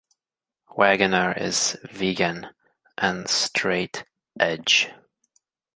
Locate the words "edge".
4.39-4.89